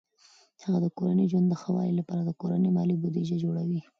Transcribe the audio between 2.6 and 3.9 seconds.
مالي بودیجه جوړوي.